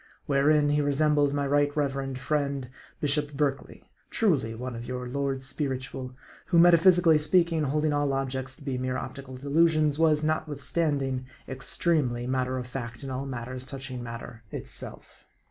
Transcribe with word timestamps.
Wherein, 0.25 0.69
he 0.69 0.81
resembled 0.81 1.31
my 1.31 1.45
Right 1.45 1.77
Reverend 1.77 2.17
friend, 2.17 2.71
Bishop 2.99 3.33
Berkeley 3.33 3.87
truly, 4.09 4.55
one 4.55 4.75
of 4.75 4.87
your 4.87 5.07
lords 5.07 5.45
spiritual 5.45 6.15
who, 6.47 6.57
metaphysically 6.57 7.19
speaking, 7.19 7.61
holding 7.65 7.93
all 7.93 8.11
objects 8.11 8.55
to 8.55 8.63
be 8.63 8.79
mere 8.79 8.97
optical 8.97 9.35
delusions, 9.37 9.99
was, 9.99 10.23
notwithstand 10.23 11.03
ing, 11.03 11.27
extremely 11.47 12.25
matter 12.25 12.57
of 12.57 12.65
fact 12.65 13.03
in 13.03 13.11
all 13.11 13.27
matters 13.27 13.63
touching 13.63 14.01
matter 14.01 14.41
itself. 14.49 15.27